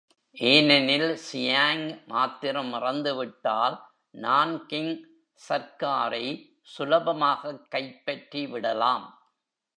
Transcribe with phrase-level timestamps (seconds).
[0.31, 3.83] ஏனெனில் சியாங் மாத்திரம் இறந்து விட்டால்
[4.13, 5.03] நான்கிங்
[5.49, 6.57] சர்க்காரை
[6.77, 9.29] சுலபமாகக் கைப்பற்றி விடலாம்.